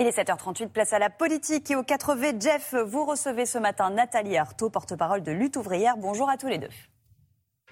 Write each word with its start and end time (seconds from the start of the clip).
Il 0.00 0.06
est 0.06 0.16
7h38, 0.16 0.70
place 0.70 0.94
à 0.94 0.98
la 0.98 1.10
politique 1.10 1.70
et 1.70 1.76
au 1.76 1.82
4V. 1.82 2.40
Jeff, 2.40 2.74
vous 2.86 3.04
recevez 3.04 3.44
ce 3.44 3.58
matin 3.58 3.90
Nathalie 3.90 4.38
Arthaud, 4.38 4.70
porte-parole 4.70 5.22
de 5.22 5.30
Lutte 5.30 5.58
ouvrière. 5.58 5.98
Bonjour 5.98 6.30
à 6.30 6.38
tous 6.38 6.46
les 6.46 6.56
deux. 6.56 6.70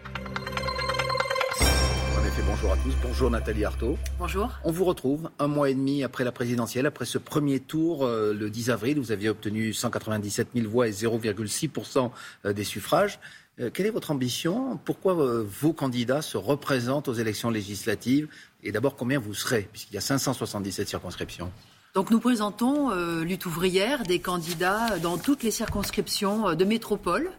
En 0.04 2.26
effet, 2.26 2.42
bonjour 2.46 2.70
à 2.70 2.76
tous. 2.76 2.94
Bonjour 3.02 3.30
Nathalie 3.30 3.64
Arthaud. 3.64 3.96
Bonjour. 4.18 4.50
On 4.62 4.70
vous 4.70 4.84
retrouve 4.84 5.30
un 5.38 5.46
mois 5.46 5.70
et 5.70 5.74
demi 5.74 6.04
après 6.04 6.22
la 6.22 6.30
présidentielle, 6.30 6.84
après 6.84 7.06
ce 7.06 7.16
premier 7.16 7.60
tour 7.60 8.04
euh, 8.04 8.34
le 8.34 8.50
10 8.50 8.68
avril. 8.68 8.98
Vous 8.98 9.10
aviez 9.10 9.30
obtenu 9.30 9.72
197 9.72 10.48
000 10.54 10.68
voix 10.68 10.86
et 10.86 10.92
0,6% 10.92 12.10
euh, 12.44 12.52
des 12.52 12.64
suffrages. 12.64 13.20
Euh, 13.58 13.70
quelle 13.72 13.86
est 13.86 13.90
votre 13.90 14.10
ambition? 14.10 14.78
Pourquoi 14.84 15.14
vos 15.14 15.72
candidats 15.72 16.20
se 16.20 16.36
représentent 16.36 17.08
aux 17.08 17.14
élections 17.14 17.48
législatives? 17.48 18.28
Et 18.62 18.70
d'abord, 18.70 18.96
combien 18.96 19.18
vous 19.18 19.32
serez? 19.32 19.66
Puisqu'il 19.72 19.94
y 19.94 19.98
a 19.98 20.02
577 20.02 20.88
circonscriptions. 20.88 21.50
Donc 21.98 22.12
nous 22.12 22.20
présentons 22.20 22.92
euh, 22.92 23.24
lutte 23.24 23.44
ouvrière 23.44 24.04
des 24.04 24.20
candidats 24.20 25.00
dans 25.00 25.18
toutes 25.18 25.42
les 25.42 25.50
circonscriptions 25.50 26.50
euh, 26.50 26.54
de 26.54 26.64
métropole. 26.64 27.32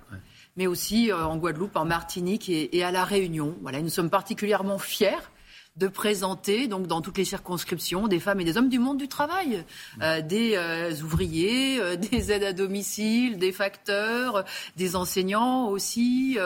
mais 0.57 0.67
aussi 0.67 1.13
euh, 1.13 1.23
en 1.23 1.37
Guadeloupe, 1.37 1.77
en 1.77 1.85
Martinique 1.85 2.49
et, 2.49 2.77
et, 2.77 2.83
à 2.83 2.91
La 2.91 3.05
Réunion. 3.05 3.55
Voilà, 3.61 3.81
nous 3.81 3.87
sommes 3.87 4.09
particulièrement 4.09 4.77
fiers 4.77 5.15
de 5.79 5.87
présenter 5.87 6.67
donc 6.67 6.87
dans 6.87 7.01
toutes 7.01 7.17
les 7.17 7.25
circonscriptions 7.25 8.07
des 8.07 8.19
femmes 8.19 8.41
et 8.41 8.43
des 8.43 8.57
hommes 8.57 8.69
du 8.69 8.79
monde 8.79 8.97
du 8.97 9.07
travail, 9.07 9.63
euh, 10.01 10.21
des 10.21 10.55
euh, 10.55 10.91
ouvriers, 11.01 11.79
euh, 11.79 11.95
des 12.11 12.31
aides 12.31 12.43
à 12.43 12.53
domicile, 12.53 13.37
des 13.37 13.53
facteurs, 13.53 14.43
des 14.75 14.95
enseignants 14.95 15.69
aussi, 15.69 16.37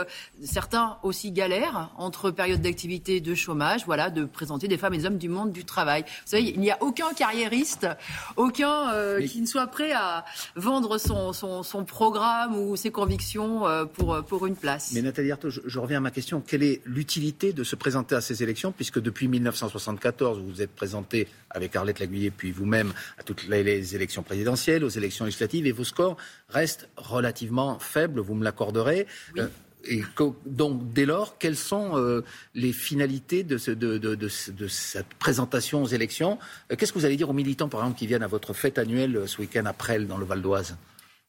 certains 0.44 0.98
aussi 1.04 1.32
galèrent 1.32 1.92
entre 1.98 2.30
période 2.32 2.62
d'activité 2.62 3.18
et 3.18 3.22
de 3.22 3.34
chômage, 3.34 3.86
voilà, 3.86 4.10
de 4.10 4.26
présenter 4.26 4.68
des 4.68 4.78
femmes 4.78 4.94
et 4.94 4.98
des 4.98 5.06
hommes 5.06 5.18
du 5.18 5.30
monde 5.30 5.52
du 5.52 5.66
travail. 5.66 6.04
Vous 6.04 6.32
savez, 6.32 6.44
il 6.44 6.60
n'y 6.60 6.72
a 6.72 6.78
aucun 6.82 7.14
carriériste, 7.14 7.88
aucun 8.36 8.92
qui 9.28 9.42
ne 9.42 9.46
soit 9.46 9.68
prêt 9.68 9.92
à 9.94 10.26
vendre 10.56 10.98
son, 10.98 11.34
son, 11.34 11.64
son 11.64 11.86
programme 11.86 12.56
ou 12.56 12.76
ses 12.76 12.92
convictions 12.92 13.64
pour, 13.94 14.24
pour 14.24 14.46
une 14.46 14.56
place. 14.56 14.92
Mais 14.94 15.02
Nathalie 15.02 15.32
Arthaud, 15.32 15.50
je, 15.50 15.62
je 15.66 15.80
reviens 15.80 15.98
à 15.98 16.02
ma 16.02 16.12
question. 16.12 16.42
Quelle 16.46 16.64
est 16.64 16.82
l'utilité 16.86 17.54
de 17.54 17.64
se 17.64 17.76
présenter 17.76 18.16
à 18.16 18.22
ces 18.22 18.44
élections, 18.44 18.72
puisque 18.72 19.00
depuis 19.00 19.23
1974, 19.28 20.40
vous 20.40 20.48
vous 20.48 20.62
êtes 20.62 20.72
présenté 20.72 21.28
avec 21.50 21.76
Arlette 21.76 22.00
Laguiller, 22.00 22.32
puis 22.32 22.52
vous-même 22.52 22.94
à 23.18 23.24
toutes 23.24 23.48
les, 23.48 23.96
élections 23.96 24.24
présidentielles, 24.24 24.84
aux 24.84 24.90
élections 24.90 25.26
législatives, 25.26 25.68
et 25.68 25.72
vos 25.72 25.84
scores 25.84 26.18
restent 26.50 26.90
relativement 26.98 27.80
faibles, 27.80 28.20
vous 28.20 28.36
me 28.36 28.44
l'accorderez. 28.44 29.08
Oui. 29.36 29.42
Euh, 29.42 29.48
et 29.86 30.02
donc, 30.46 30.94
dès 30.94 31.06
lors, 31.06 31.38
quelles 31.38 31.58
sont 31.58 31.98
euh, 31.98 32.24
les 32.56 32.72
finalités 32.72 33.44
de, 33.44 33.58
ce, 33.58 33.72
de, 33.72 33.98
de, 33.98 34.16
de, 34.16 34.68
cette 34.70 35.14
présentation 35.20 35.84
aux 35.84 35.88
élections? 35.88 36.40
Euh, 36.72 36.76
Qu'est-ce 36.78 36.94
que 36.94 37.00
vous 37.00 37.06
allez 37.06 37.18
dire 37.18 37.30
aux 37.30 37.34
militants, 37.34 37.68
par 37.68 37.82
exemple, 37.82 38.00
qui 38.00 38.08
viennent 38.08 38.24
à 38.24 38.28
votre 38.28 38.54
fête 38.54 38.78
annuelle 38.78 39.24
ce 39.28 39.42
week-end 39.42 39.66
à 39.66 39.74
Presles, 39.74 40.08
dans 40.08 40.18
le 40.18 40.26
Val 40.26 40.42
d'Oise? 40.42 40.78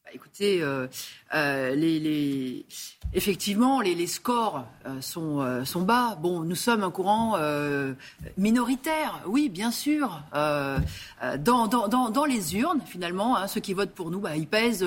Bah, 0.05 0.11
Écoutez, 0.13 0.61
euh, 0.61 0.87
euh, 1.33 1.73
les, 1.75 1.99
les, 1.99 2.65
effectivement, 3.13 3.81
les, 3.81 3.95
les 3.95 4.05
scores 4.05 4.65
euh, 4.85 5.01
sont, 5.01 5.65
sont, 5.65 5.81
bas. 5.81 6.15
Bon, 6.21 6.41
nous 6.41 6.55
sommes 6.55 6.83
un 6.83 6.91
courant 6.91 7.37
minoritaire, 8.37 9.21
oui, 9.25 9.49
bien 9.49 9.71
sûr. 9.71 10.21
Dans, 10.31 11.67
dans, 11.67 11.87
dans, 11.87 12.09
dans, 12.09 12.25
les 12.25 12.55
urnes, 12.55 12.81
finalement, 12.85 13.35
hein, 13.35 13.47
ceux 13.47 13.61
qui 13.61 13.73
votent 13.73 13.95
pour 13.95 14.11
nous, 14.11 14.19
bah, 14.19 14.37
ils 14.37 14.47
pèsent 14.47 14.85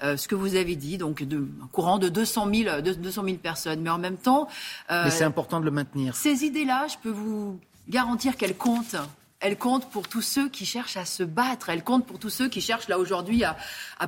ce 0.00 0.28
que 0.28 0.34
vous 0.34 0.54
avez 0.54 0.76
dit, 0.76 0.98
donc 0.98 1.22
de, 1.22 1.48
un 1.62 1.66
courant 1.68 1.98
de 1.98 2.08
200 2.08 2.48
000, 2.52 2.80
de 2.82 2.92
200 2.92 3.24
000 3.24 3.36
personnes. 3.38 3.80
Mais 3.80 3.90
en 3.90 3.98
même 3.98 4.18
temps... 4.18 4.48
Mais 4.90 5.10
c'est 5.10 5.24
important 5.24 5.60
de 5.60 5.64
le 5.64 5.70
maintenir. 5.70 6.14
Ces 6.14 6.44
idées-là, 6.44 6.86
je 6.88 6.96
peux 7.02 7.10
vous 7.10 7.58
garantir 7.88 8.36
qu'elles 8.36 8.56
comptent 8.56 8.96
elle 9.40 9.56
compte 9.56 9.88
pour 9.90 10.08
tous 10.08 10.22
ceux 10.22 10.48
qui 10.48 10.66
cherchent 10.66 10.96
à 10.96 11.04
se 11.04 11.22
battre. 11.22 11.68
Elle 11.68 11.84
compte 11.84 12.06
pour 12.06 12.18
tous 12.18 12.30
ceux 12.30 12.48
qui 12.48 12.60
cherchent 12.60 12.88
là 12.88 12.98
aujourd'hui 12.98 13.44
à, 13.44 13.56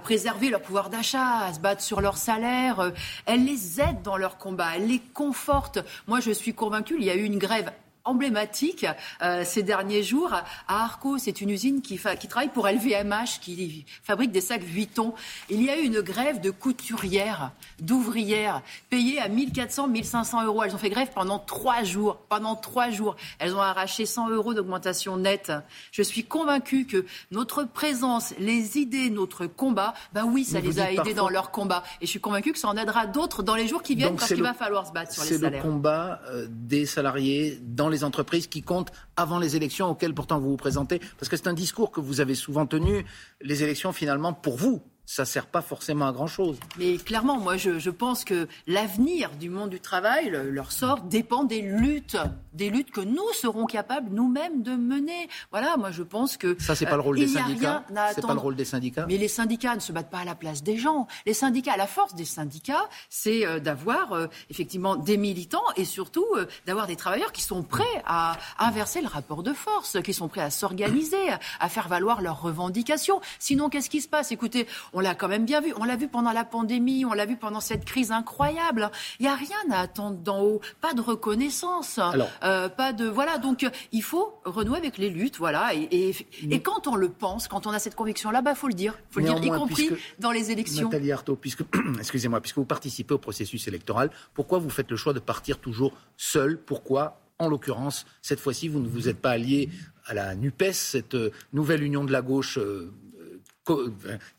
préserver 0.00 0.50
leur 0.50 0.60
pouvoir 0.60 0.90
d'achat, 0.90 1.44
à 1.44 1.54
se 1.54 1.60
battre 1.60 1.82
sur 1.82 2.00
leur 2.00 2.16
salaire. 2.16 2.92
Elle 3.26 3.44
les 3.44 3.80
aide 3.80 4.02
dans 4.02 4.16
leur 4.16 4.38
combat. 4.38 4.76
Elle 4.76 4.88
les 4.88 4.98
conforte. 4.98 5.78
Moi, 6.08 6.18
je 6.20 6.32
suis 6.32 6.52
convaincue. 6.52 6.96
Il 6.98 7.04
y 7.04 7.10
a 7.10 7.14
eu 7.14 7.22
une 7.22 7.38
grève 7.38 7.70
emblématique 8.04 8.86
euh, 9.22 9.42
ces 9.44 9.62
derniers 9.62 10.02
jours 10.02 10.32
à 10.32 10.84
Arco. 10.84 11.18
C'est 11.18 11.40
une 11.40 11.50
usine 11.50 11.82
qui, 11.82 11.98
qui, 11.98 12.28
travaille 12.28 12.48
pour 12.48 12.66
LVMH, 12.66 13.40
qui 13.40 13.84
fabrique 14.02 14.32
des 14.32 14.40
sacs 14.40 14.62
Vuitton. 14.62 15.14
Il 15.48 15.62
y 15.62 15.70
a 15.70 15.78
eu 15.78 15.82
une 15.82 16.00
grève 16.00 16.40
de 16.40 16.50
couturières, 16.50 17.52
d'ouvrières, 17.80 18.62
payées 18.88 19.20
à 19.20 19.28
1400, 19.28 19.88
1500 19.88 20.44
euros. 20.44 20.62
Elles 20.64 20.74
ont 20.74 20.78
fait 20.78 20.90
grève 20.90 21.10
pendant 21.14 21.38
trois 21.38 21.82
jours. 21.82 22.16
Pendant 22.28 22.56
trois 22.56 22.90
jours, 22.90 23.16
elles 23.38 23.54
ont 23.54 23.60
arraché 23.60 24.06
100 24.06 24.30
euros 24.30 24.54
d'augmentation 24.54 25.16
nette. 25.16 25.52
Je 25.92 26.02
suis 26.02 26.24
convaincue 26.24 26.86
que 26.86 27.04
notre 27.30 27.64
présence, 27.64 28.34
les 28.38 28.78
idées, 28.78 29.10
notre 29.10 29.46
combat, 29.46 29.94
ben 30.12 30.24
oui, 30.24 30.44
ça 30.44 30.60
les 30.60 30.78
a 30.80 30.88
aidés 30.88 30.96
parfois... 30.96 31.14
dans 31.14 31.28
leur 31.28 31.50
combat. 31.50 31.82
Et 32.00 32.06
je 32.06 32.10
suis 32.10 32.20
convaincue 32.20 32.52
que 32.52 32.58
ça 32.58 32.68
en 32.68 32.76
aidera 32.76 33.06
d'autres 33.06 33.42
dans 33.42 33.54
les 33.54 33.68
jours 33.68 33.82
qui 33.82 33.94
viennent, 33.94 34.10
Donc 34.10 34.20
parce 34.20 34.32
qu'il 34.32 34.42
va 34.42 34.54
falloir 34.54 34.86
se 34.86 34.92
battre 34.92 35.12
sur 35.12 35.22
les 35.22 35.30
salaires. 35.30 35.50
C'est 35.50 35.56
le 35.56 35.62
combat 35.62 36.20
euh, 36.30 36.46
des 36.48 36.86
salariés 36.86 37.58
dans 37.62 37.89
les 37.90 38.04
entreprises 38.04 38.46
qui 38.46 38.62
comptent 38.62 38.92
avant 39.16 39.38
les 39.38 39.56
élections 39.56 39.88
auxquelles 39.90 40.14
pourtant 40.14 40.38
vous 40.38 40.50
vous 40.50 40.56
présentez 40.56 41.00
Parce 41.18 41.28
que 41.28 41.36
c'est 41.36 41.48
un 41.48 41.54
discours 41.54 41.90
que 41.90 42.00
vous 42.00 42.20
avez 42.20 42.34
souvent 42.34 42.66
tenu. 42.66 43.04
Les 43.40 43.62
élections, 43.62 43.92
finalement, 43.92 44.32
pour 44.32 44.56
vous, 44.56 44.82
ça 45.10 45.22
ne 45.22 45.26
sert 45.26 45.46
pas 45.46 45.60
forcément 45.60 46.06
à 46.06 46.12
grand-chose. 46.12 46.60
Mais 46.78 46.96
clairement, 46.96 47.36
moi, 47.36 47.56
je, 47.56 47.80
je 47.80 47.90
pense 47.90 48.22
que 48.22 48.46
l'avenir 48.68 49.32
du 49.40 49.50
monde 49.50 49.70
du 49.70 49.80
travail, 49.80 50.30
le, 50.30 50.50
leur 50.50 50.70
sort, 50.70 51.00
dépend 51.00 51.42
des 51.42 51.62
luttes, 51.62 52.16
des 52.52 52.70
luttes 52.70 52.92
que 52.92 53.00
nous 53.00 53.28
serons 53.32 53.66
capables 53.66 54.08
nous-mêmes 54.12 54.62
de 54.62 54.76
mener. 54.76 55.28
Voilà, 55.50 55.76
moi, 55.76 55.90
je 55.90 56.04
pense 56.04 56.36
que 56.36 56.56
ça, 56.60 56.76
c'est 56.76 56.86
pas 56.86 56.94
le 56.94 57.02
rôle 57.02 57.16
euh, 57.18 57.22
des 57.22 57.26
syndicats. 57.26 57.84
C'est 58.14 58.24
pas 58.24 58.34
le 58.34 58.38
rôle 58.38 58.54
des 58.54 58.64
syndicats. 58.64 59.04
Mais 59.08 59.16
les 59.16 59.26
syndicats 59.26 59.74
ne 59.74 59.80
se 59.80 59.90
battent 59.90 60.10
pas 60.10 60.20
à 60.20 60.24
la 60.24 60.36
place 60.36 60.62
des 60.62 60.76
gens. 60.76 61.08
Les 61.26 61.34
syndicats, 61.34 61.76
la 61.76 61.88
force 61.88 62.14
des 62.14 62.24
syndicats, 62.24 62.88
c'est 63.08 63.44
euh, 63.44 63.58
d'avoir 63.58 64.12
euh, 64.12 64.28
effectivement 64.48 64.94
des 64.94 65.16
militants 65.16 65.58
et 65.74 65.84
surtout 65.84 66.26
d'avoir 66.66 66.86
des 66.86 66.94
travailleurs 66.94 67.32
qui 67.32 67.42
sont 67.42 67.64
prêts 67.64 67.82
à 68.06 68.36
inverser 68.60 69.00
le 69.00 69.08
rapport 69.08 69.42
de 69.42 69.54
force, 69.54 70.00
qui 70.04 70.14
sont 70.14 70.28
prêts 70.28 70.40
à 70.40 70.50
s'organiser, 70.50 71.30
à, 71.30 71.40
à 71.58 71.68
faire 71.68 71.88
valoir 71.88 72.22
leurs 72.22 72.40
revendications. 72.40 73.20
Sinon, 73.40 73.70
qu'est-ce 73.70 73.90
qui 73.90 74.00
se 74.00 74.08
passe? 74.08 74.30
Écoutez, 74.30 74.68
on 74.92 74.99
on 75.00 75.02
l'a 75.02 75.14
quand 75.14 75.28
même 75.28 75.46
bien 75.46 75.62
vu. 75.62 75.72
On 75.78 75.84
l'a 75.84 75.96
vu 75.96 76.08
pendant 76.08 76.32
la 76.32 76.44
pandémie, 76.44 77.06
on 77.06 77.14
l'a 77.14 77.24
vu 77.24 77.36
pendant 77.36 77.60
cette 77.60 77.86
crise 77.86 78.12
incroyable. 78.12 78.90
Il 79.18 79.22
n'y 79.22 79.28
a 79.28 79.34
rien 79.34 79.56
à 79.70 79.80
attendre 79.80 80.18
d'en 80.18 80.42
haut, 80.42 80.60
pas 80.82 80.92
de 80.92 81.00
reconnaissance, 81.00 81.98
Alors, 81.98 82.28
euh, 82.44 82.68
pas 82.68 82.92
de 82.92 83.06
voilà. 83.06 83.38
Donc 83.38 83.66
il 83.92 84.02
faut 84.02 84.34
renouer 84.44 84.76
avec 84.76 84.98
les 84.98 85.08
luttes, 85.08 85.38
voilà. 85.38 85.74
Et, 85.74 85.88
et, 85.90 86.16
et 86.50 86.60
quand 86.60 86.86
on 86.86 86.96
le 86.96 87.08
pense, 87.08 87.48
quand 87.48 87.66
on 87.66 87.70
a 87.70 87.78
cette 87.78 87.94
conviction-là, 87.94 88.42
bah 88.42 88.54
faut 88.54 88.68
le 88.68 88.74
dire, 88.74 88.94
faut 89.10 89.20
le 89.20 89.26
dire, 89.26 89.42
y 89.42 89.48
compris 89.48 89.88
puisque, 89.88 90.20
dans 90.20 90.32
les 90.32 90.50
élections. 90.50 90.90
Nathalie 90.90 91.12
Arthaud, 91.12 91.36
puisque 91.36 91.62
excusez-moi, 91.98 92.42
puisque 92.42 92.58
vous 92.58 92.66
participez 92.66 93.14
au 93.14 93.18
processus 93.18 93.66
électoral, 93.68 94.10
pourquoi 94.34 94.58
vous 94.58 94.70
faites 94.70 94.90
le 94.90 94.98
choix 94.98 95.14
de 95.14 95.18
partir 95.18 95.58
toujours 95.58 95.94
seul? 96.18 96.58
Pourquoi 96.58 97.22
en 97.38 97.48
l'occurrence, 97.48 98.04
cette 98.20 98.38
fois-ci, 98.38 98.68
vous 98.68 98.80
ne 98.80 98.88
vous 98.88 99.08
êtes 99.08 99.18
pas 99.18 99.30
allié 99.30 99.70
à 100.04 100.12
la 100.12 100.34
NUPES, 100.34 100.72
cette 100.72 101.14
euh, 101.14 101.30
nouvelle 101.54 101.82
union 101.82 102.04
de 102.04 102.12
la 102.12 102.20
gauche 102.20 102.58
euh, 102.58 102.92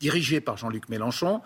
dirigé 0.00 0.40
par 0.40 0.56
Jean-Luc 0.56 0.88
Mélenchon. 0.88 1.40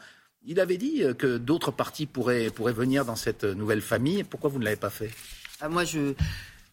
Il 0.44 0.60
avait 0.60 0.76
dit 0.78 1.02
que 1.18 1.38
d'autres 1.38 1.72
partis 1.72 2.06
pourraient, 2.06 2.50
pourraient 2.50 2.72
venir 2.72 3.04
dans 3.04 3.16
cette 3.16 3.44
nouvelle 3.44 3.80
famille. 3.82 4.22
Pourquoi 4.24 4.50
vous 4.50 4.58
ne 4.58 4.64
l'avez 4.64 4.76
pas 4.76 4.90
fait? 4.90 5.10
Ah, 5.60 5.68
Moi, 5.68 5.84
je. 5.84 6.14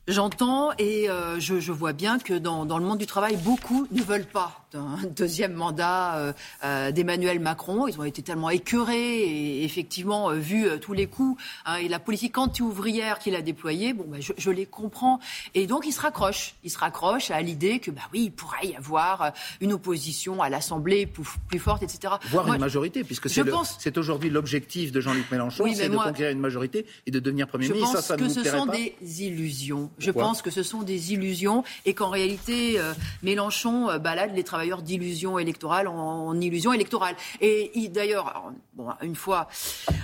J'entends 0.09 0.71
et 0.79 1.09
euh, 1.09 1.39
je, 1.39 1.61
je, 1.61 1.71
vois 1.71 1.93
bien 1.93 2.19
que 2.19 2.33
dans, 2.33 2.65
dans, 2.65 2.77
le 2.77 2.83
monde 2.83 2.97
du 2.97 3.05
travail, 3.05 3.37
beaucoup 3.37 3.87
ne 3.89 4.01
veulent 4.01 4.25
pas 4.25 4.63
d'un 4.73 4.97
deuxième 5.15 5.53
mandat 5.53 6.17
euh, 6.17 6.33
euh, 6.63 6.91
d'Emmanuel 6.91 7.39
Macron. 7.39 7.87
Ils 7.87 7.99
ont 7.99 8.03
été 8.03 8.21
tellement 8.21 8.49
écœurés 8.49 9.21
et 9.21 9.63
effectivement 9.63 10.29
euh, 10.29 10.35
vu 10.35 10.67
tous 10.81 10.93
les 10.93 11.07
coups 11.07 11.41
hein, 11.65 11.75
et 11.75 11.87
la 11.87 11.99
politique 11.99 12.37
anti-ouvrière 12.37 13.19
qu'il 13.19 13.35
a 13.35 13.41
déployée. 13.41 13.93
Bon, 13.93 14.05
bah, 14.07 14.17
je, 14.19 14.33
je, 14.37 14.51
les 14.51 14.65
comprends. 14.65 15.19
Et 15.55 15.67
donc, 15.67 15.85
ils 15.87 15.93
se 15.93 16.01
raccrochent. 16.01 16.55
Ils 16.63 16.69
se 16.69 16.77
raccrochent 16.77 17.31
à 17.31 17.41
l'idée 17.41 17.79
que, 17.79 17.91
bah 17.91 18.01
oui, 18.11 18.25
il 18.25 18.31
pourrait 18.31 18.67
y 18.67 18.75
avoir 18.75 19.33
une 19.61 19.73
opposition 19.73 20.41
à 20.41 20.49
l'Assemblée 20.49 21.05
plus, 21.05 21.23
plus, 21.47 21.59
forte, 21.59 21.83
etc. 21.83 22.15
Voire 22.29 22.45
moi, 22.45 22.55
une 22.55 22.61
majorité, 22.61 23.03
puisque 23.03 23.29
c'est 23.29 23.43
pense... 23.43 23.79
aujourd'hui 23.95 24.29
l'objectif 24.29 24.91
de 24.91 24.99
Jean-Luc 24.99 25.31
Mélenchon, 25.31 25.63
oui, 25.63 25.75
c'est 25.75 25.87
de 25.87 25.93
moi, 25.93 26.05
conquérir 26.05 26.31
une 26.31 26.39
majorité 26.39 26.85
et 27.05 27.11
de 27.11 27.19
devenir 27.19 27.47
Premier 27.47 27.67
je 27.67 27.73
ministre. 27.73 27.93
pense 27.93 28.01
ça, 28.01 28.15
ça 28.15 28.17
que 28.17 28.27
ce 28.29 28.43
sont 28.43 28.67
pas 28.67 28.73
des 28.73 29.23
illusions. 29.23 29.89
Je 29.97 30.11
pense 30.11 30.41
que 30.41 30.49
ce 30.49 30.63
sont 30.63 30.83
des 30.83 31.13
illusions 31.13 31.63
et 31.85 31.93
qu'en 31.93 32.09
réalité, 32.09 32.79
euh, 32.79 32.93
Mélenchon 33.21 33.89
euh, 33.89 33.99
balade 33.99 34.35
les 34.35 34.43
travailleurs 34.43 34.81
d'illusion 34.81 35.39
électorale 35.39 35.87
en, 35.87 36.27
en, 36.27 36.41
illusion 36.41 36.73
électorale. 36.73 37.15
Et 37.41 37.89
d'ailleurs, 37.89 38.51
bon, 38.73 38.87
une 39.01 39.15
fois 39.15 39.47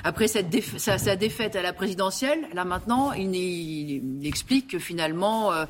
après 0.04 0.28
cette 0.28 0.50
sa, 0.78 0.98
sa, 0.98 1.16
défaite 1.16 1.56
à 1.56 1.62
la 1.62 1.74
présidentielle, 1.74 2.48
là 2.54 2.66
maintenant, 2.66 3.14
il, 3.14 3.36
il, 3.36 4.22
il 4.22 4.28
explique 4.28 4.70
que 4.70 4.80
finalement, 4.80 5.52
euh, 5.52 5.66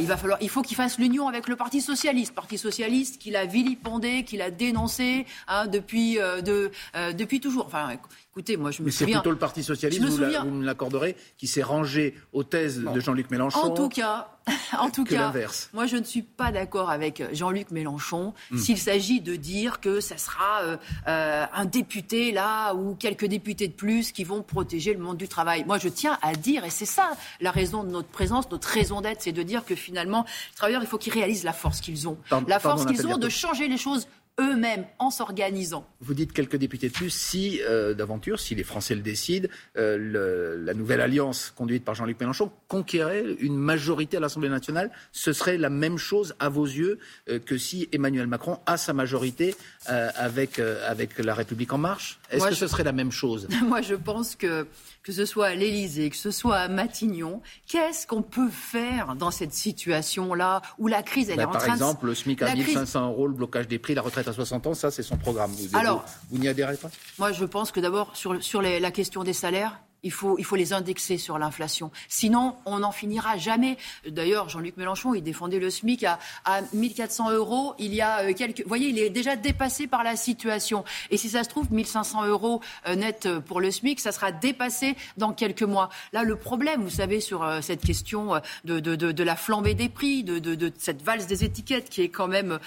il 0.00 0.06
va 0.06 0.16
falloir, 0.16 0.38
il 0.40 0.48
faut 0.48 0.62
qu'il 0.62 0.76
fasse 0.76 0.98
l'union 0.98 1.28
avec 1.28 1.48
le 1.48 1.56
Parti 1.56 1.80
socialiste, 1.80 2.34
Parti 2.34 2.58
socialiste 2.58 3.18
qu'il 3.18 3.36
a 3.36 3.46
vilipendé, 3.46 4.24
qu'il 4.24 4.42
a 4.42 4.50
dénoncé 4.50 5.26
hein, 5.48 5.66
depuis, 5.66 6.16
de, 6.16 6.70
depuis 7.12 7.40
toujours. 7.40 7.66
Enfin, 7.66 7.96
Écoutez, 8.32 8.56
moi, 8.56 8.70
je 8.70 8.80
me 8.80 8.86
Mais 8.86 8.90
souviens. 8.90 9.08
c'est 9.08 9.20
plutôt 9.20 9.30
le 9.30 9.36
Parti 9.36 9.62
socialiste, 9.62 10.02
vous, 10.02 10.16
vous 10.16 10.50
me 10.50 10.64
l'accorderez, 10.64 11.16
qui 11.36 11.46
s'est 11.46 11.62
rangé 11.62 12.14
aux 12.32 12.44
thèses 12.44 12.80
bon. 12.80 12.94
de 12.94 13.00
Jean-Luc 13.00 13.30
Mélenchon. 13.30 13.58
En 13.58 13.70
tout 13.70 13.90
cas, 13.90 14.32
en 14.78 14.90
tout 14.90 15.04
cas, 15.04 15.32
moi 15.74 15.86
je 15.86 15.96
ne 15.96 16.02
suis 16.02 16.22
pas 16.22 16.50
d'accord 16.50 16.90
avec 16.90 17.22
Jean-Luc 17.32 17.70
Mélenchon 17.70 18.32
hmm. 18.50 18.58
s'il 18.58 18.78
s'agit 18.78 19.20
de 19.20 19.36
dire 19.36 19.80
que 19.80 20.00
ça 20.00 20.16
sera 20.16 20.62
euh, 20.62 20.76
euh, 21.06 21.44
un 21.52 21.64
député 21.64 22.32
là 22.32 22.72
ou 22.72 22.94
quelques 22.94 23.26
députés 23.26 23.68
de 23.68 23.74
plus 23.74 24.12
qui 24.12 24.24
vont 24.24 24.42
protéger 24.42 24.94
le 24.94 24.98
monde 24.98 25.16
du 25.16 25.28
travail. 25.28 25.64
Moi 25.66 25.78
je 25.78 25.88
tiens 25.88 26.18
à 26.22 26.34
dire, 26.34 26.64
et 26.64 26.70
c'est 26.70 26.86
ça 26.86 27.12
la 27.40 27.50
raison 27.50 27.84
de 27.84 27.90
notre 27.90 28.08
présence, 28.08 28.50
notre 28.50 28.68
raison 28.68 29.00
d'être, 29.00 29.22
c'est 29.22 29.32
de 29.32 29.42
dire 29.42 29.64
que 29.64 29.74
finalement, 29.74 30.24
les 30.24 30.56
travailleurs, 30.56 30.82
il 30.82 30.88
faut 30.88 30.98
qu'ils 30.98 31.12
réalisent 31.12 31.44
la 31.44 31.52
force 31.52 31.80
qu'ils 31.80 32.08
ont. 32.08 32.16
la 32.48 32.58
force 32.58 32.86
qu'ils 32.86 33.06
ont 33.06 33.18
de 33.18 33.28
changer 33.28 33.68
les 33.68 33.78
choses 33.78 34.08
eux-mêmes 34.40 34.86
en 34.98 35.10
s'organisant. 35.10 35.86
Vous 36.00 36.14
dites 36.14 36.32
quelques 36.32 36.56
députés 36.56 36.88
de 36.88 36.92
plus, 36.92 37.10
si 37.10 37.60
euh, 37.62 37.92
d'aventure, 37.92 38.40
si 38.40 38.54
les 38.54 38.64
Français 38.64 38.94
le 38.94 39.02
décident, 39.02 39.48
euh, 39.76 40.56
la 40.64 40.74
nouvelle 40.74 41.00
alliance 41.00 41.52
conduite 41.54 41.84
par 41.84 41.94
Jean-Luc 41.94 42.18
Mélenchon 42.18 42.50
conquérait 42.68 43.24
une 43.40 43.56
majorité 43.56 44.16
à 44.16 44.20
l'Assemblée 44.20 44.48
nationale, 44.48 44.90
ce 45.12 45.32
serait 45.32 45.58
la 45.58 45.70
même 45.70 45.98
chose 45.98 46.34
à 46.38 46.48
vos 46.48 46.64
yeux 46.64 46.98
euh, 47.28 47.38
que 47.38 47.58
si 47.58 47.88
Emmanuel 47.92 48.26
Macron 48.26 48.58
a 48.66 48.76
sa 48.76 48.92
majorité 48.92 49.54
avec, 49.86 50.60
avec 50.60 51.18
la 51.18 51.34
République 51.34 51.72
en 51.72 51.78
marche? 51.78 52.20
Est-ce 52.30 52.48
que 52.48 52.54
ce 52.54 52.68
serait 52.68 52.84
la 52.84 52.92
même 52.92 53.10
chose? 53.10 53.48
Moi, 53.66 53.82
je 53.82 53.94
pense 53.94 54.36
que 54.36 54.66
que 55.02 55.12
ce 55.12 55.24
soit 55.24 55.48
à 55.48 55.54
l'Élysée, 55.54 56.10
que 56.10 56.16
ce 56.16 56.30
soit 56.30 56.58
à 56.58 56.68
Matignon, 56.68 57.40
qu'est-ce 57.66 58.06
qu'on 58.06 58.22
peut 58.22 58.48
faire 58.48 59.16
dans 59.16 59.30
cette 59.30 59.52
situation-là 59.52 60.62
où 60.78 60.86
la 60.86 61.02
crise 61.02 61.28
elle 61.30 61.36
bah, 61.36 61.42
est 61.42 61.46
en 61.46 61.50
train 61.50 61.60
de... 61.60 61.66
Par 61.66 61.74
exemple, 61.74 62.06
le 62.06 62.14
SMIC 62.14 62.42
à 62.42 62.54
1500 62.54 63.08
euros, 63.08 63.26
le 63.26 63.34
blocage 63.34 63.68
des 63.68 63.78
prix, 63.78 63.94
la 63.94 64.02
retraite 64.02 64.21
à 64.28 64.32
60 64.32 64.66
ans, 64.66 64.74
ça 64.74 64.90
c'est 64.90 65.02
son 65.02 65.16
programme. 65.16 65.50
Vous, 65.50 65.76
Alors, 65.76 66.04
vous, 66.30 66.38
n'y 66.38 66.48
adhérez 66.48 66.76
pas? 66.76 66.90
Moi 67.18 67.32
je 67.32 67.44
pense 67.44 67.72
que 67.72 67.80
d'abord 67.80 68.14
sur, 68.16 68.42
sur 68.42 68.62
la 68.62 68.90
question 68.90 69.24
des 69.24 69.32
salaires, 69.32 69.80
il 70.02 70.12
faut, 70.12 70.36
il 70.38 70.44
faut 70.44 70.56
les 70.56 70.72
indexer 70.72 71.18
sur 71.18 71.38
l'inflation. 71.38 71.90
Sinon, 72.08 72.56
on 72.66 72.80
n'en 72.80 72.92
finira 72.92 73.36
jamais. 73.36 73.76
D'ailleurs, 74.06 74.48
Jean-Luc 74.48 74.76
Mélenchon, 74.76 75.14
il 75.14 75.22
défendait 75.22 75.58
le 75.58 75.70
SMIC 75.70 76.04
à, 76.04 76.18
à 76.44 76.60
1400 76.72 77.30
euros. 77.32 77.74
Il 77.78 77.94
y 77.94 78.00
a 78.00 78.22
euh, 78.22 78.32
quelques. 78.34 78.62
Vous 78.62 78.68
voyez, 78.68 78.88
il 78.88 78.98
est 78.98 79.10
déjà 79.10 79.36
dépassé 79.36 79.86
par 79.86 80.02
la 80.02 80.16
situation. 80.16 80.84
Et 81.10 81.16
si 81.16 81.28
ça 81.28 81.44
se 81.44 81.48
trouve, 81.48 81.72
1500 81.72 82.26
euros 82.26 82.60
euh, 82.88 82.94
net 82.94 83.28
pour 83.46 83.60
le 83.60 83.70
SMIC, 83.70 84.00
ça 84.00 84.12
sera 84.12 84.32
dépassé 84.32 84.96
dans 85.16 85.32
quelques 85.32 85.62
mois. 85.62 85.88
Là, 86.12 86.24
le 86.24 86.36
problème, 86.36 86.82
vous 86.82 86.90
savez, 86.90 87.20
sur 87.20 87.42
euh, 87.42 87.60
cette 87.60 87.84
question 87.84 88.40
de, 88.64 88.80
de, 88.80 88.96
de, 88.96 89.12
de, 89.12 89.22
la 89.22 89.36
flambée 89.36 89.74
des 89.74 89.88
prix, 89.88 90.24
de, 90.24 90.38
de, 90.38 90.72
cette 90.78 91.02
valse 91.02 91.26
des 91.26 91.44
étiquettes 91.44 91.88
qui 91.88 92.02
est 92.02 92.08
quand 92.08 92.28
même 92.28 92.58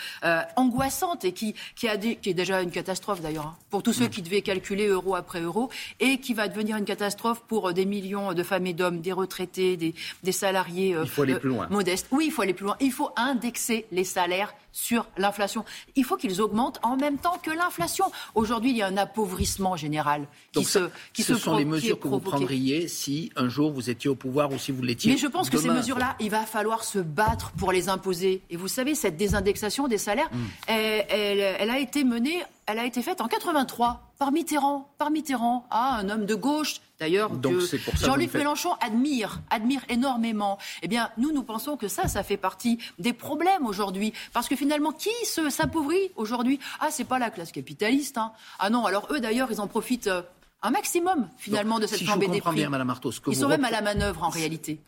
angoissante 0.55 1.25
et 1.25 1.31
qui, 1.31 1.55
qui, 1.75 1.87
a 1.87 1.97
qui 1.97 2.29
est 2.29 2.33
déjà 2.33 2.61
une 2.61 2.71
catastrophe 2.71 3.21
d'ailleurs, 3.21 3.47
hein, 3.47 3.57
pour 3.69 3.83
tous 3.83 3.93
ceux 3.93 4.05
mmh. 4.05 4.09
qui 4.09 4.21
devaient 4.21 4.41
calculer 4.41 4.87
euro 4.87 5.15
après 5.15 5.41
euro, 5.41 5.69
et 5.99 6.19
qui 6.19 6.33
va 6.33 6.47
devenir 6.47 6.77
une 6.77 6.85
catastrophe 6.85 7.24
pour 7.33 7.69
euh, 7.69 7.73
des 7.73 7.85
millions 7.85 8.33
de 8.33 8.43
femmes 8.43 8.67
et 8.67 8.73
d'hommes, 8.73 9.01
des 9.01 9.11
retraités, 9.11 9.77
des, 9.77 10.31
salariés 10.31 10.93
euh, 10.95 11.05
euh, 11.17 11.67
modestes. 11.69 12.07
Oui, 12.11 12.25
il 12.27 12.31
faut 12.31 12.41
aller 12.41 12.53
plus 12.53 12.65
loin. 12.65 12.75
Il 12.79 12.91
faut 12.91 13.09
indexer 13.15 13.85
les 13.91 14.03
salaires 14.03 14.53
sur 14.71 15.07
l'inflation. 15.17 15.63
Il 15.95 16.03
faut 16.03 16.17
qu'ils 16.17 16.41
augmentent 16.41 16.79
en 16.83 16.97
même 16.97 17.17
temps 17.17 17.39
que 17.41 17.49
l'inflation. 17.49 18.05
Aujourd'hui, 18.35 18.71
il 18.71 18.77
y 18.77 18.81
a 18.81 18.87
un 18.87 18.97
appauvrissement 18.97 19.77
général 19.77 20.27
qui 20.51 20.65
se 20.65 20.89
qui 21.13 21.23
ce 21.23 21.35
sont 21.35 21.55
les 21.55 21.63
mesures 21.63 21.97
que 21.97 22.09
vous 22.09 22.19
prendriez 22.19 22.89
si 22.89 23.31
un 23.37 23.47
jour 23.47 23.71
vous 23.71 23.89
étiez 23.89 24.09
au 24.09 24.15
pouvoir 24.15 24.51
ou 24.51 24.59
si 24.59 24.73
vous 24.73 24.81
l'étiez. 24.81 25.13
Mais 25.13 25.17
je 25.17 25.27
pense 25.27 25.49
que 25.49 25.57
ces 25.57 25.69
mesures-là, 25.69 26.17
il 26.19 26.29
va 26.29 26.41
falloir 26.41 26.83
se 26.83 26.99
battre 26.99 27.51
pour 27.51 27.71
les 27.71 27.87
imposer. 27.87 28.41
Et 28.49 28.57
vous 28.57 28.67
savez, 28.67 28.95
cette 28.95 29.15
désindexation 29.15 29.87
des 29.87 29.97
salaires, 29.97 30.29
hmm. 30.33 30.67
elle, 30.67 31.69
a 31.69 31.79
été 31.79 32.03
menée, 32.03 32.43
elle 32.67 32.79
a 32.79 32.85
été 32.85 33.01
faite 33.01 33.21
en 33.21 33.27
83 33.27 34.13
par 34.17 34.31
Mitterrand, 34.31 34.89
par 34.97 35.11
Mitterrand, 35.11 35.67
à 35.69 35.97
un 35.97 36.09
homme 36.09 36.25
de 36.25 36.35
gauche 36.35 36.81
D'ailleurs, 36.99 37.29
Jean-Luc 38.01 38.33
Mélenchon 38.33 38.71
admire, 38.79 39.41
admire 39.49 39.81
énormément. 39.89 40.57
Eh 40.81 40.87
bien, 40.87 41.09
nous, 41.17 41.33
nous 41.33 41.43
pensons 41.43 41.75
que 41.75 41.89
ça, 41.89 42.07
ça 42.07 42.23
fait 42.23 42.37
partie 42.37 42.79
des 42.99 43.11
problèmes 43.11 43.65
aujourd'hui. 43.65 44.13
Parce 44.31 44.47
que 44.47 44.55
finalement, 44.55 44.93
qui 44.93 45.09
s'appauvrit 45.49 46.11
aujourd'hui? 46.15 46.59
Ah, 46.79 46.87
c'est 46.91 47.03
pas 47.03 47.19
la 47.19 47.29
classe 47.31 47.51
capitaliste. 47.51 48.17
Hein. 48.17 48.31
Ah 48.59 48.69
non, 48.69 48.85
alors 48.85 49.07
eux, 49.11 49.19
d'ailleurs, 49.19 49.51
ils 49.51 49.59
en 49.59 49.67
profitent 49.67 50.07
euh, 50.07 50.21
un 50.61 50.71
maximum, 50.71 51.27
finalement, 51.37 51.79
de 51.79 51.87
cette 51.87 51.99
si 51.99 52.05
flambée 52.05 52.29
des 52.29 52.39
prix. 52.39 52.55
Bien, 52.55 52.69
Madame 52.69 52.95
ils 53.27 53.35
sont 53.35 53.49
même 53.49 53.65
à 53.65 53.71
la 53.71 53.81
manœuvre, 53.81 54.23
en 54.23 54.29
réalité 54.29 54.79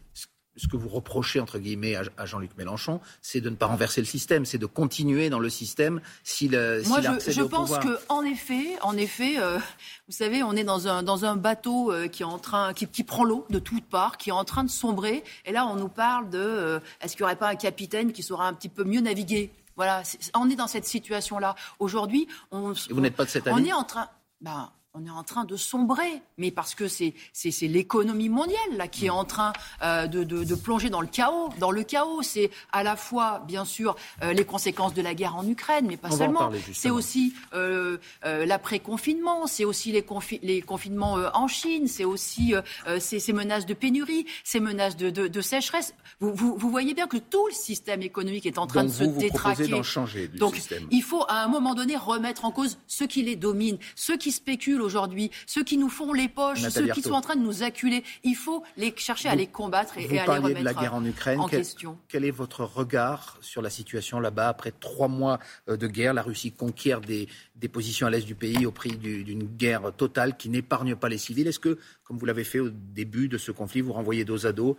ce 0.57 0.67
que 0.67 0.77
vous 0.77 0.89
reprochez, 0.89 1.39
entre 1.39 1.59
guillemets, 1.59 1.95
à, 1.95 2.25
Jean-Luc 2.25 2.51
Mélenchon, 2.57 2.99
c'est 3.21 3.41
de 3.41 3.49
ne 3.49 3.55
pas 3.55 3.67
renverser 3.67 4.01
le 4.01 4.07
système, 4.07 4.45
c'est 4.45 4.57
de 4.57 4.65
continuer 4.65 5.29
dans 5.29 5.39
le 5.39 5.49
système 5.49 6.01
s'il 6.23 6.51
Moi, 6.87 7.01
je, 7.01 7.31
je 7.31 7.43
pense 7.43 7.71
qu'en 7.79 8.23
effet, 8.23 8.77
en 8.81 8.97
effet 8.97 9.37
euh, 9.37 9.59
vous 10.07 10.13
savez, 10.13 10.43
on 10.43 10.53
est 10.53 10.63
dans 10.63 10.87
un, 10.87 11.03
dans 11.03 11.25
un 11.25 11.35
bateau 11.35 11.91
euh, 11.91 12.07
qui, 12.07 12.23
est 12.23 12.25
en 12.25 12.39
train, 12.39 12.73
qui, 12.73 12.87
qui 12.87 13.03
prend 13.03 13.23
l'eau 13.23 13.45
de 13.49 13.59
toutes 13.59 13.85
parts, 13.85 14.17
qui 14.17 14.29
est 14.29 14.33
en 14.33 14.43
train 14.43 14.63
de 14.63 14.69
sombrer. 14.69 15.23
Et 15.45 15.51
là, 15.51 15.65
on 15.67 15.75
nous 15.75 15.89
parle 15.89 16.29
de 16.29 16.39
euh, 16.39 16.79
est-ce 17.01 17.15
qu'il 17.15 17.23
n'y 17.23 17.25
aurait 17.25 17.37
pas 17.37 17.49
un 17.49 17.55
capitaine 17.55 18.11
qui 18.11 18.23
saura 18.23 18.47
un 18.47 18.53
petit 18.53 18.69
peu 18.69 18.83
mieux 18.83 19.01
naviguer? 19.01 19.51
Voilà, 19.75 20.01
on 20.35 20.49
est 20.49 20.55
dans 20.55 20.67
cette 20.67 20.85
situation-là. 20.85 21.55
Aujourd'hui, 21.79 22.27
on, 22.51 22.73
vous 22.89 23.01
n'êtes 23.01 23.15
pas 23.15 23.25
de 23.25 23.29
cette 23.29 23.47
année. 23.47 23.61
On 23.61 23.65
est 23.65 23.73
en 23.73 23.83
train. 23.83 24.09
Ben, 24.41 24.71
on 24.99 25.05
est 25.05 25.09
en 25.11 25.23
train 25.23 25.45
de 25.45 25.55
sombrer, 25.55 26.21
mais 26.37 26.51
parce 26.51 26.73
que 26.73 26.87
c'est 26.87 27.13
l'économie 27.61 28.29
mondiale 28.29 28.57
là 28.75 28.87
qui 28.87 29.07
est 29.07 29.11
en 29.11 29.25
train 29.25 29.53
euh, 29.83 30.07
de, 30.07 30.55
plonger 30.55 30.89
dans 30.89 31.01
le 31.01 31.07
chaos. 31.07 31.49
Dans 31.59 31.71
le 31.71 31.83
chaos, 31.83 32.21
c'est 32.23 32.49
à 32.71 32.83
la 32.83 32.95
fois 32.95 33.43
bien 33.47 33.65
sûr 33.65 33.95
euh, 34.23 34.33
les 34.33 34.45
conséquences 34.45 34.93
de 34.93 35.01
la 35.01 35.13
guerre 35.13 35.35
en 35.35 35.47
Ukraine, 35.47 35.85
mais 35.87 35.97
pas 35.97 36.11
seulement. 36.11 36.51
C'est 36.73 36.89
aussi 36.89 37.33
euh, 37.53 37.97
l'après-confinement, 38.23 39.47
c'est 39.47 39.65
aussi 39.65 39.91
les, 39.91 40.05
les 40.41 40.61
confinements 40.61 41.13
en 41.33 41.47
Chine, 41.47 41.87
c'est 41.87 42.05
aussi 42.05 42.53
ces, 42.99 43.33
menaces 43.33 43.65
de 43.65 43.73
pénurie, 43.73 44.25
ces 44.43 44.59
menaces 44.59 44.97
de, 44.97 45.41
sécheresse. 45.41 45.93
Vous, 46.19 46.57
voyez 46.57 46.93
bien 46.93 47.07
que 47.07 47.17
tout 47.17 47.47
le 47.47 47.53
système 47.53 48.01
économique 48.01 48.45
est 48.45 48.57
en 48.57 48.67
train 48.67 48.83
de 48.83 48.89
se 48.89 49.03
vous 49.03 49.19
détraquer. 49.19 49.83
changer 49.83 50.27
du 50.27 50.37
Donc 50.37 50.59
il 50.91 51.03
faut 51.03 51.23
à 51.27 51.43
un 51.43 51.47
moment 51.47 51.75
donné 51.75 51.95
remettre 51.95 52.45
en 52.45 52.51
cause 52.51 52.77
ceux 52.87 53.07
qui 53.07 53.21
les 53.21 53.35
dominent, 53.35 53.77
ceux 53.95 54.17
qui 54.17 54.31
spéculent 54.31 54.86
aujourd'hui, 54.87 55.29
ceux 55.45 55.63
qui 55.63 55.77
nous 55.77 55.89
font 55.89 56.13
les 56.13 56.29
poches, 56.29 56.61
ceux 56.69 56.87
qui 56.87 57.01
sont 57.01 57.11
en 57.11 57.21
train 57.21 57.35
de 57.35 57.41
nous 57.41 57.61
acculer. 57.61 58.03
Il 58.23 58.35
faut 58.35 58.63
les 58.77 58.93
chercher 58.97 59.29
à 59.29 59.35
les 59.35 59.47
combattre 59.47 59.97
et, 59.97 60.05
à 60.19 60.25
les 60.25 60.31
remettre 60.39 60.59
de 60.59 60.65
la 60.65 60.73
guerre 60.73 60.95
en 60.95 61.05
Ukraine. 61.05 61.39
En 61.39 61.47
question. 61.47 61.97
Quel 62.07 62.23
est 62.25 62.31
votre 62.31 62.63
regard 62.63 63.37
sur 63.41 63.61
la 63.61 63.69
situation 63.69 64.19
là-bas 64.19 64.49
après 64.49 64.71
trois 64.71 65.09
mois 65.09 65.39
euh, 65.69 65.77
de 65.77 65.87
guerre? 65.87 66.13
La 66.13 66.23
Russie 66.23 66.51
conquiert 66.51 67.01
des, 67.01 67.27
des 67.55 67.67
positions 67.67 68.07
à 68.07 68.09
l'est 68.09 68.25
du 68.25 68.35
pays 68.35 68.65
au 68.65 68.71
prix 68.71 68.95
d'une 68.97 69.43
guerre 69.43 69.91
totale 69.95 70.37
qui 70.37 70.49
n'épargne 70.49 70.95
pas 70.95 71.09
les 71.09 71.17
civils. 71.17 71.47
Est-ce 71.47 71.59
que, 71.59 71.77
comme 72.05 72.17
vous 72.17 72.25
l'avez 72.25 72.43
fait 72.43 72.59
au 72.59 72.69
début 72.69 73.27
de 73.27 73.37
ce 73.37 73.51
conflit, 73.51 73.81
vous 73.81 73.93
renvoyez 73.93 74.25
dos 74.25 74.45
à 74.45 74.53
dos 74.53 74.77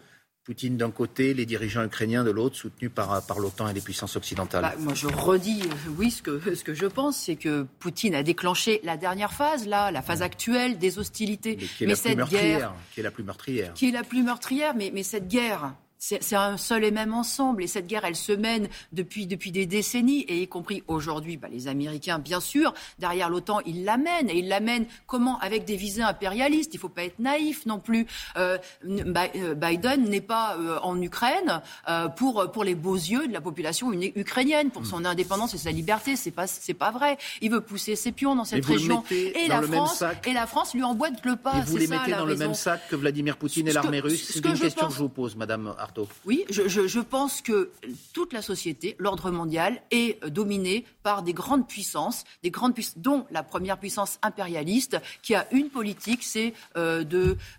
Poutine 0.49 0.79
d'un 0.79 0.91
côté, 0.91 1.35
les 1.35 1.45
dirigeants 1.45 1.85
ukrainiens 1.85 2.25
de 2.25 2.31
l'autre, 2.31 2.57
soutenus 2.57 2.91
par, 2.91 3.21
par 3.27 3.39
l'OTAN 3.39 3.69
et 3.69 3.75
les 3.75 3.83
puissances 3.83 4.17
occidentales 4.17 4.63
bah, 4.63 4.73
Moi, 4.79 4.95
je 4.95 5.07
redis, 5.07 5.61
euh, 5.63 5.91
oui, 5.99 6.11
ce 6.11 6.23
que, 6.23 6.55
ce 6.55 6.65
que 6.65 6.73
je 6.73 6.87
pense, 6.87 7.19
c'est 7.19 7.37
que 7.37 7.67
Poutine 7.81 8.15
a 8.15 8.23
déclenché 8.23 8.81
la 8.83 8.97
dernière 8.97 9.35
phase, 9.35 9.67
là, 9.67 9.91
la 9.91 10.01
phase 10.01 10.23
actuelle 10.23 10.79
des 10.79 10.99
hostilités. 10.99 11.59
Mais, 11.61 11.67
qui 11.67 11.85
est 11.85 11.87
la 11.87 11.97
cette 11.97 12.17
plus 12.17 12.31
guerre, 12.31 12.75
qui 12.95 13.01
est 13.01 13.03
la 13.03 13.11
plus 13.11 13.25
meurtrière. 13.25 13.75
Qui 13.75 13.89
est 13.91 13.93
la 13.93 14.05
plus 14.05 14.23
meurtrière, 14.23 14.75
mais, 14.75 14.91
mais 14.95 15.03
cette 15.03 15.29
guerre, 15.29 15.75
c'est 15.99 16.37
un 16.37 16.57
seul 16.57 16.85
et 16.85 16.91
même 16.91 17.15
ensemble. 17.15 17.63
Et 17.63 17.67
cette 17.67 17.87
guerre, 17.87 18.05
elle 18.05 18.17
se 18.17 18.33
mène 18.33 18.69
depuis, 18.93 19.27
depuis 19.27 19.53
des 19.53 19.67
décennies, 19.67 20.23
et 20.23 20.43
y 20.43 20.49
compris 20.49 20.83
aujourd'hui, 20.87 21.37
bah, 21.37 21.49
les 21.51 21.69
Américains, 21.69 22.19
bien 22.19 22.41
sûr, 22.41 22.73
derrière 22.99 23.29
l'OTAN, 23.29 23.61
ils 23.67 23.85
l'amènent. 23.85 24.31
Et 24.31 24.39
ils 24.39 24.49
l'amènent 24.49 24.87
comment? 25.07 25.39
Avec 25.41 25.65
des 25.65 25.77
visées 25.77 26.03
impérialistes. 26.03 26.75
Il 26.75 26.77
ne 26.77 26.81
faut 26.81 26.89
pas 26.89 27.05
être 27.05 27.19
naïf 27.19 27.67
non 27.67 27.79
plus. 27.79 28.07
Euh, 28.37 28.59
euh, 28.87 29.55
Biden 29.55 30.09
n'est 30.09 30.21
pas 30.21 30.57
euh, 30.57 30.79
en 30.83 31.01
Ukraine 31.01 31.61
pour, 32.17 32.51
pour 32.53 32.65
les 32.65 32.75
beaux 32.75 32.95
yeux 32.95 33.27
de 33.27 33.33
la 33.33 33.41
population 33.41 33.93
ukrainienne, 33.93 34.71
pour 34.71 34.87
son 34.87 35.05
indépendance 35.05 35.55
et 35.55 35.59
sa 35.59 35.71
liberté. 35.71 36.17
C'est 36.17 36.31
pas, 36.31 36.47
c'est 36.47 36.75
pas 36.75 36.91
vrai. 36.91 37.19
Il 37.41 37.51
veut 37.51 37.61
pousser 37.61 37.97
ses 37.97 38.13
pions 38.13 38.35
dans 38.35 38.45
cette 38.45 38.65
région. 38.65 39.03
Et 39.11 39.49
la, 39.49 39.63
France, 39.63 40.05
et 40.27 40.33
la 40.33 40.47
France 40.47 40.75
lui 40.75 40.83
emboîte 40.83 41.25
le 41.25 41.37
pas. 41.37 41.59
Et 41.59 41.63
vous 41.63 41.77
les 41.77 41.87
mettez 41.87 42.13
dans 42.13 42.27
le 42.27 42.37
même 42.37 42.55
sac 42.55 42.89
que 42.89 42.97
Vladimir 42.97 43.37
Poutine 43.37 43.69
et 43.69 43.73
l'armée 43.73 44.01
russe? 44.01 44.31
C'est 44.33 44.45
une 44.45 44.59
question 44.59 44.89
que 44.89 44.95
je 44.95 44.99
vous 44.99 45.09
pose, 45.09 45.37
Madame 45.37 45.75
oui, 46.25 46.45
je, 46.51 47.01
pense 47.01 47.41
que 47.41 47.71
toute 48.13 48.33
la 48.33 48.43
société, 48.43 48.97
l'ordre 48.99 49.31
mondial, 49.31 49.81
est 49.91 50.25
dominé 50.27 50.85
par 51.03 51.23
des 51.23 51.33
grandes 51.33 51.67
puissances, 51.67 52.25
des 52.43 52.51
grandes 52.51 52.75
dont 52.97 53.27
la 53.31 53.43
première 53.43 53.79
puissance 53.79 54.19
impérialiste, 54.23 54.99
qui 55.23 55.35
a 55.35 55.47
une 55.53 55.71
politique, 55.71 56.23
c'est 56.23 56.53
euh, 56.77 57.05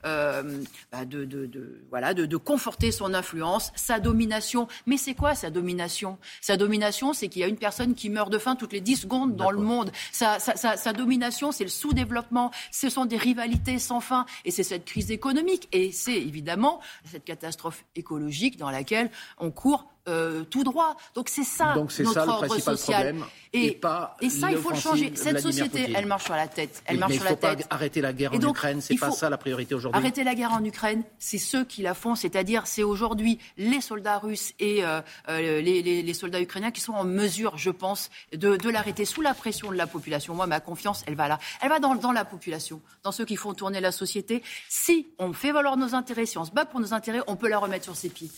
euh, 0.06 0.64
bah, 0.92 1.06
de, 1.06 1.26
de, 1.26 1.82
voilà, 1.90 2.14
de, 2.14 2.38
conforter 2.38 2.92
son 2.92 3.14
influence, 3.14 3.72
sa 3.76 4.00
domination. 4.00 4.68
Mais 4.86 4.98
c'est 4.98 5.16
quoi 5.16 5.36
sa 5.36 5.50
domination? 5.50 6.18
Sa 6.42 6.58
domination, 6.58 7.14
c'est 7.14 7.28
qu'il 7.28 7.42
y 7.42 7.46
a 7.46 7.48
une 7.48 7.58
personne 7.58 7.96
qui 7.96 8.10
meurt 8.10 8.32
de 8.32 8.38
faim 8.38 8.56
toutes 8.56 8.74
les 8.74 8.82
10 8.82 8.96
secondes 8.98 9.36
dans 9.36 9.52
le 9.52 9.60
monde. 9.60 9.92
Sa, 10.12 10.40
sa 10.40 10.94
domination, 10.94 11.52
c'est 11.52 11.64
le 11.64 11.70
sous-développement, 11.70 12.52
ce 12.72 12.90
sont 12.90 13.06
des 13.06 13.18
rivalités 13.18 13.80
sans 13.80 14.00
fin, 14.00 14.26
et 14.46 14.52
c'est 14.52 14.64
cette 14.64 14.86
crise 14.86 15.12
économique, 15.12 15.68
et 15.72 15.92
c'est 15.92 16.16
évidemment 16.16 16.80
cette 17.06 17.26
catastrophe 17.26 17.84
écologique 17.96 18.19
dans 18.58 18.70
laquelle 18.72 19.10
on 19.38 19.52
court 19.52 19.88
euh, 20.08 20.44
tout 20.44 20.64
droit. 20.64 20.96
Donc 21.16 21.30
c'est 21.30 21.44
ça 21.44 21.74
Donc 21.74 21.92
c'est 21.92 22.04
notre 22.04 22.14
ça 22.16 22.26
le 22.26 22.32
ordre 22.32 22.48
principal 22.48 22.78
social. 22.78 23.04
problème, 23.08 23.26
Et, 23.54 23.66
et 23.68 23.72
pas 23.74 24.16
et 24.22 24.30
ça, 24.30 24.52
il 24.52 24.58
faut 24.58 24.70
le 24.72 24.76
changer. 24.78 25.12
Cette 25.16 25.32
Vladimir 25.32 25.42
société, 25.42 25.80
Poutine. 25.82 25.96
elle 25.96 26.06
marche 26.06 26.24
sur 26.26 26.36
la 26.36 26.48
tête. 26.48 26.82
Elle 26.86 26.96
Oui, 26.96 27.00
marche 27.00 27.12
mais 27.12 27.18
sur 27.18 27.26
il 27.26 27.26
ne 27.26 27.30
la 27.32 27.36
faut 27.36 27.42
pas 27.42 27.56
tête. 27.56 27.68
arrêter 27.70 28.02
la 28.02 28.14
guerre 28.14 28.34
Et 28.34 28.38
en 28.38 28.40
donc, 28.40 28.56
Ukraine. 28.58 28.82
C'est 28.82 28.96
pas 28.98 29.12
ça 29.12 29.30
la 29.30 29.38
priorité 29.38 29.76
aujourd'hui. 29.76 30.00
Arrêter 30.00 30.24
la 30.24 30.36
guerre 30.36 30.54
en 30.54 30.64
Ukraine, 30.64 31.04
c'est 31.20 31.38
ceux 31.38 31.64
qui 31.66 31.82
la 31.82 31.94
font, 31.94 32.16
c'est-à-dire 32.16 32.66
c'est 32.66 32.84
aujourd'hui 32.84 33.40
les 33.58 33.82
soldats 33.82 34.18
russes 34.20 34.54
et 34.60 34.84
euh, 34.86 35.02
euh, 35.30 35.62
les, 35.62 35.82
les- 35.84 36.02
les 36.02 36.14
soldats 36.14 36.42
ukrainiens 36.42 36.72
qui 36.72 36.82
sont 36.82 36.94
en 36.94 37.04
mesure, 37.04 37.58
je 37.58 37.70
pense, 37.72 38.10
de, 38.34 38.56
de 38.58 38.70
l'arrêter 38.70 39.06
sous 39.06 39.22
la 39.22 39.34
pression 39.34 39.72
de 39.72 39.76
la 39.76 39.88
population. 39.88 40.34
Moi, 40.34 40.48
ma 40.48 40.60
confiance, 40.60 41.04
elle 41.08 41.16
va 41.16 41.28
là. 41.28 41.40
Elle 41.62 41.70
va 41.70 41.80
dans, 41.80 41.96
dans 41.96 42.12
la 42.12 42.26
population, 42.26 42.82
dans 43.04 43.12
ceux 43.12 43.26
qui 43.26 43.36
font 43.36 43.54
tourner 43.54 43.80
la 43.82 43.92
société. 43.92 44.44
Si 44.70 45.08
on 45.20 45.34
fait 45.34 45.52
valoir 45.52 45.78
nos 45.78 45.94
intérêts, 45.96 46.26
si 46.26 46.38
on 46.38 46.46
se 46.46 46.52
bat 46.52 46.66
pour 46.66 46.80
nos 46.80 46.94
intérêts, 46.94 47.22
on 47.28 47.36
peut 47.36 47.50
la 47.50 47.58
remettre 47.60 47.84
sur 47.86 47.96
ses 47.96 48.10
pieds, 48.10 48.30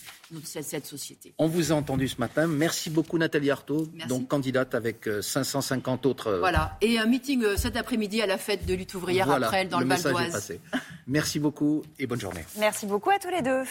cette, 0.44 0.64
cette 0.64 0.86
société. 0.86 1.34
On 1.38 1.48
vous 1.52 1.72
a 1.72 1.74
entendu 1.76 2.08
ce 2.08 2.16
matin. 2.18 2.46
Merci 2.46 2.90
beaucoup 2.90 3.18
Nathalie 3.18 3.50
Arthaud, 3.50 3.88
Merci. 3.94 4.08
donc 4.08 4.28
candidate 4.28 4.74
avec 4.74 5.06
euh, 5.06 5.22
550 5.22 6.06
autres. 6.06 6.26
euh, 6.28 6.38
Voilà. 6.40 6.76
Et 6.80 6.98
un 6.98 7.06
meeting 7.06 7.44
euh, 7.44 7.56
cet 7.56 7.76
après-midi 7.76 8.20
à 8.22 8.26
la 8.26 8.38
fête 8.38 8.66
de 8.66 8.74
lutte 8.74 8.94
ouvrière 8.94 9.26
voilà, 9.26 9.46
après, 9.46 9.64
dans 9.66 9.78
le, 9.78 9.84
le 9.84 9.88
Val 9.88 9.98
message 9.98 10.12
est 10.12 10.18
d'Oise. 10.18 10.32
passé. 10.32 10.60
Merci 11.06 11.38
beaucoup 11.38 11.82
et 11.98 12.06
bonne 12.06 12.20
journée. 12.20 12.44
Merci 12.58 12.86
beaucoup 12.86 13.10
à 13.10 13.18
tous 13.18 13.30
les 13.30 13.42
deux. 13.42 13.62